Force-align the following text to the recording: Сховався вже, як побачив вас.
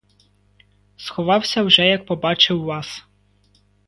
Сховався 0.97 1.63
вже, 1.63 1.85
як 1.87 2.05
побачив 2.05 2.63
вас. 2.63 3.03